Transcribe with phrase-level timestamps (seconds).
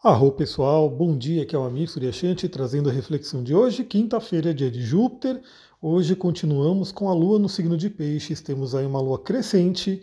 [0.00, 4.54] Arro pessoal, bom dia, aqui é o Amir Suryashanti trazendo a reflexão de hoje, quinta-feira,
[4.54, 5.42] dia de Júpiter.
[5.82, 10.00] Hoje continuamos com a Lua no signo de Peixes, temos aí uma Lua crescente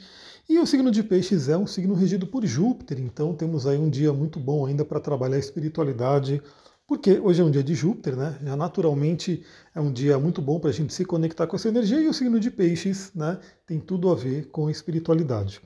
[0.50, 3.90] e o signo de Peixes é um signo regido por Júpiter, então temos aí um
[3.90, 6.42] dia muito bom ainda para trabalhar a espiritualidade,
[6.88, 8.38] porque hoje é um dia de Júpiter, né?
[8.44, 9.44] Já naturalmente
[9.74, 12.14] é um dia muito bom para a gente se conectar com essa energia e o
[12.14, 13.40] signo de Peixes, né?
[13.66, 15.60] Tem tudo a ver com espiritualidade.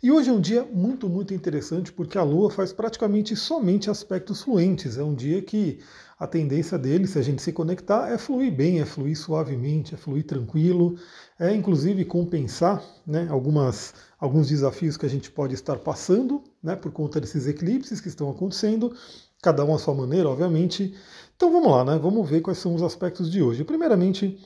[0.00, 4.42] E hoje é um dia muito, muito interessante porque a Lua faz praticamente somente aspectos
[4.42, 4.96] fluentes.
[4.96, 5.80] É um dia que
[6.20, 9.96] a tendência dele, se a gente se conectar, é fluir bem, é fluir suavemente, é
[9.96, 10.96] fluir tranquilo,
[11.38, 16.92] é inclusive compensar né, algumas, alguns desafios que a gente pode estar passando né, por
[16.92, 18.94] conta desses eclipses que estão acontecendo
[19.42, 20.94] cada um à sua maneira, obviamente.
[21.36, 21.98] Então vamos lá, né?
[21.98, 23.64] Vamos ver quais são os aspectos de hoje.
[23.64, 24.38] Primeiramente,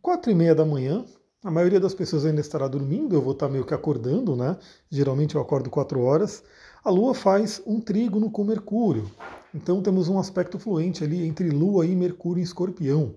[0.00, 1.04] quatro e meia da manhã,
[1.42, 4.56] a maioria das pessoas ainda estará dormindo, eu vou estar meio que acordando, né?
[4.90, 6.44] Geralmente eu acordo quatro horas.
[6.84, 9.10] A Lua faz um trígono com Mercúrio.
[9.54, 13.14] Então temos um aspecto fluente ali entre Lua e Mercúrio em Escorpião.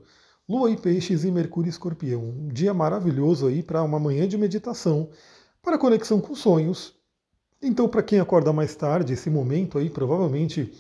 [0.47, 2.21] Lua e Peixes e Mercúrio e Escorpião.
[2.21, 5.09] Um dia maravilhoso aí para uma manhã de meditação,
[5.61, 6.93] para conexão com sonhos.
[7.61, 10.71] Então, para quem acorda mais tarde, esse momento aí provavelmente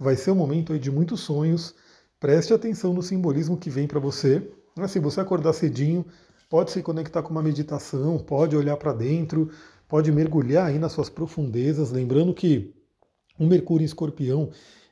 [0.00, 1.74] vai ser um momento de muitos sonhos.
[2.18, 4.40] Preste atenção no simbolismo que vem para você.
[4.74, 6.06] Se assim, você acordar cedinho,
[6.48, 9.50] pode se conectar com uma meditação, pode olhar para dentro,
[9.86, 11.90] pode mergulhar aí nas suas profundezas.
[11.90, 12.74] Lembrando que
[13.38, 14.50] o Mercúrio em Escorpião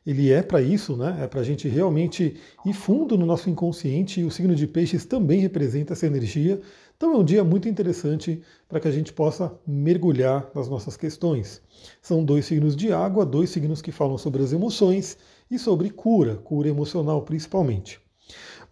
[0.08, 1.18] ele é para isso, né?
[1.20, 5.04] É para a gente realmente ir fundo no nosso inconsciente e o signo de Peixes
[5.04, 6.58] também representa essa energia.
[6.96, 11.60] Então é um dia muito interessante para que a gente possa mergulhar nas nossas questões.
[12.00, 15.18] São dois signos de água, dois signos que falam sobre as emoções
[15.50, 18.00] e sobre cura, cura emocional principalmente.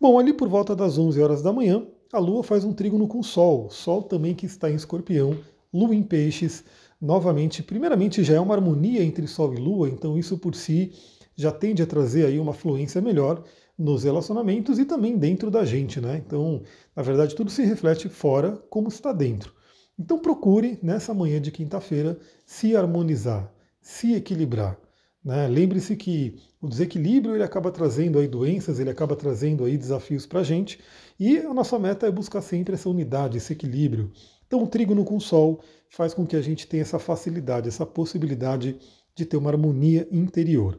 [0.00, 3.18] Bom, ali por volta das 11 horas da manhã, a Lua faz um trígono com
[3.18, 5.36] o Sol, Sol também que está em Escorpião,
[5.70, 6.64] Lua em Peixes.
[6.98, 10.94] Novamente, primeiramente já é uma harmonia entre Sol e Lua, então isso por si
[11.36, 13.44] já tende a trazer aí uma fluência melhor
[13.78, 16.22] nos relacionamentos e também dentro da gente, né?
[16.24, 16.62] Então,
[16.94, 19.54] na verdade, tudo se reflete fora como está dentro.
[19.98, 24.78] Então procure nessa manhã de quinta-feira se harmonizar, se equilibrar.
[25.24, 25.48] Né?
[25.48, 30.40] Lembre-se que o desequilíbrio ele acaba trazendo aí doenças, ele acaba trazendo aí desafios para
[30.40, 30.78] a gente
[31.18, 34.12] e a nossa meta é buscar sempre essa unidade, esse equilíbrio.
[34.46, 37.86] Então o trígono com o Sol faz com que a gente tenha essa facilidade, essa
[37.86, 38.78] possibilidade
[39.14, 40.78] de ter uma harmonia interior.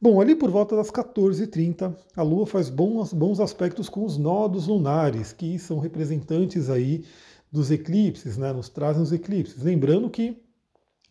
[0.00, 5.32] Bom, ali por volta das 14h30, a Lua faz bons, aspectos com os nodos lunares,
[5.32, 7.04] que são representantes aí
[7.52, 8.52] dos eclipses, né?
[8.52, 9.62] Nos trazem os eclipses.
[9.62, 10.36] Lembrando que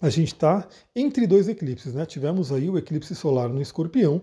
[0.01, 2.05] a gente está entre dois eclipses, né?
[2.05, 4.21] Tivemos aí o eclipse solar no escorpião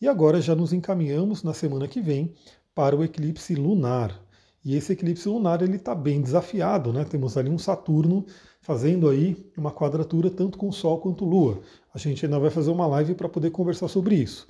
[0.00, 2.34] e agora já nos encaminhamos na semana que vem
[2.74, 4.20] para o eclipse lunar.
[4.64, 7.04] E esse eclipse lunar ele está bem desafiado, né?
[7.04, 8.26] Temos ali um Saturno
[8.60, 11.60] fazendo aí uma quadratura tanto com o Sol quanto Lua.
[11.94, 14.46] A gente ainda vai fazer uma live para poder conversar sobre isso.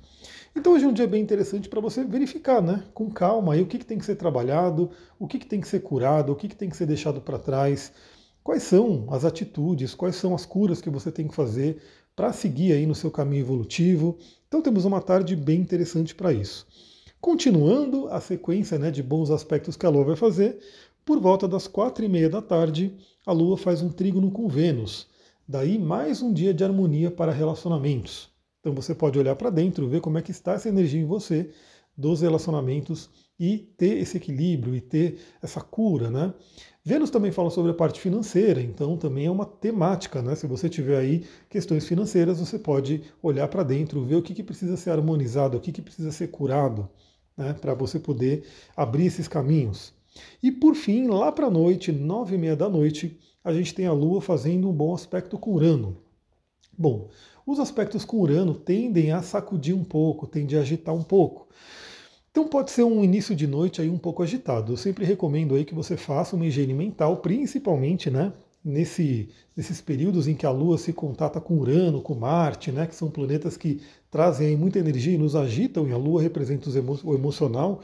[0.54, 3.66] Então hoje é um dia bem interessante para você verificar, né, com calma, aí, o
[3.66, 6.49] que, que tem que ser trabalhado, o que, que tem que ser curado, o que,
[6.49, 7.93] que tem que ser deixado para trás,
[8.43, 11.81] quais são as atitudes, quais são as curas que você tem que fazer
[12.16, 14.19] para seguir aí no seu caminho evolutivo.
[14.49, 16.66] Então temos uma tarde bem interessante para isso.
[17.20, 20.58] Continuando a sequência né, de bons aspectos que a Lua vai fazer,
[21.04, 25.06] por volta das quatro e meia da tarde, a Lua faz um trígono com Vênus.
[25.47, 28.31] Daí mais um dia de harmonia para relacionamentos.
[28.60, 31.50] Então você pode olhar para dentro, ver como é que está essa energia em você
[31.94, 36.34] dos relacionamentos e ter esse equilíbrio e ter essa cura, né?
[36.84, 40.34] Vênus também fala sobre a parte financeira, então também é uma temática, né?
[40.34, 44.42] Se você tiver aí questões financeiras, você pode olhar para dentro, ver o que, que
[44.42, 46.86] precisa ser harmonizado, o que, que precisa ser curado
[47.34, 48.44] né, para você poder
[48.76, 49.94] abrir esses caminhos.
[50.42, 53.86] E por fim, lá para a noite, nove e meia da noite, a gente tem
[53.86, 55.96] a Lua fazendo um bom aspecto com Urano.
[56.76, 57.08] Bom,
[57.46, 61.48] os aspectos com Urano tendem a sacudir um pouco, tendem a agitar um pouco.
[62.30, 64.72] Então pode ser um início de noite aí um pouco agitado.
[64.72, 68.32] Eu sempre recomendo aí que você faça uma higiene mental, principalmente, né,
[68.64, 72.94] nesse, nesses períodos em que a Lua se contata com Urano, com Marte, né, que
[72.94, 77.82] são planetas que trazem muita energia e nos agitam, e a Lua representa o emocional.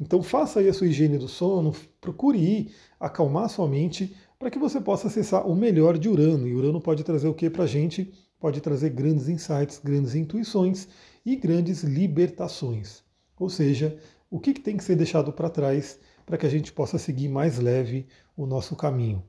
[0.00, 4.58] Então faça aí a sua higiene do sono, procure ir acalmar sua mente para que
[4.58, 6.46] você possa acessar o melhor de Urano.
[6.46, 8.12] E Urano pode trazer o que para a gente?
[8.38, 10.86] Pode trazer grandes insights, grandes intuições
[11.26, 13.09] e grandes libertações.
[13.40, 13.96] Ou seja,
[14.30, 17.28] o que, que tem que ser deixado para trás para que a gente possa seguir
[17.28, 18.06] mais leve
[18.36, 19.20] o nosso caminho.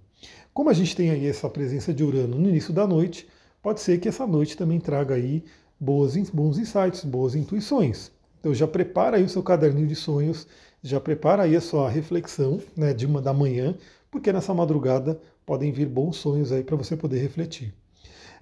[0.54, 3.28] Como a gente tem aí essa presença de Urano no início da noite,
[3.63, 5.44] pode ser que essa noite também traga aí
[5.80, 8.12] boas, bons insights, boas intuições.
[8.40, 10.46] Então já prepara aí o seu caderninho de sonhos,
[10.84, 13.75] já prepara aí a sua reflexão né, de uma da manhã,
[14.12, 17.74] porque nessa madrugada podem vir bons sonhos aí para você poder refletir.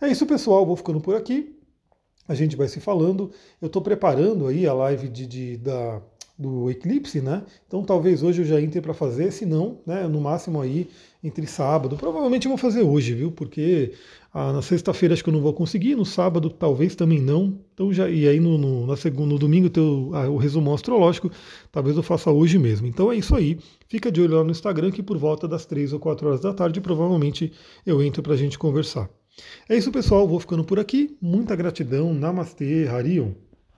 [0.02, 0.66] É isso, pessoal.
[0.66, 1.59] Vou ficando por aqui.
[2.30, 3.32] A gente vai se falando.
[3.60, 6.00] Eu estou preparando aí a live de, de da,
[6.40, 7.44] do eclipse, né?
[7.68, 10.88] Então talvez hoje eu já entre para fazer, se não, né, no máximo aí
[11.22, 11.98] entre sábado.
[11.98, 13.30] Provavelmente eu vou fazer hoje, viu?
[13.30, 13.92] Porque
[14.34, 17.60] ah, na sexta-feira acho que eu não vou conseguir, no sábado talvez também não.
[17.74, 21.30] Então já e aí no, no na segunda, no domingo teu, ah, o resumo astrológico,
[21.74, 22.88] talvez eu faça hoje mesmo.
[22.88, 23.60] Então é isso aí.
[23.90, 26.54] Fica de olho lá no Instagram que por volta das três ou quatro horas da
[26.54, 27.52] tarde provavelmente
[27.86, 29.10] eu entro para a gente conversar.
[29.68, 30.28] É isso, pessoal.
[30.28, 31.18] Vou ficando por aqui.
[31.22, 32.14] Muita gratidão.
[32.14, 33.32] Namastê, Harion.